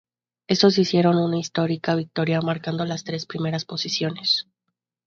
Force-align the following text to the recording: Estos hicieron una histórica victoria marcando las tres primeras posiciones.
Estos 0.47 0.79
hicieron 0.79 1.15
una 1.15 1.37
histórica 1.37 1.93
victoria 1.93 2.41
marcando 2.41 2.85
las 2.85 3.03
tres 3.03 3.27
primeras 3.27 3.65
posiciones. 3.65 4.47